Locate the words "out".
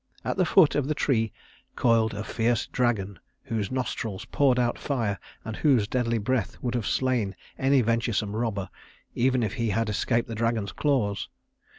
4.57-4.79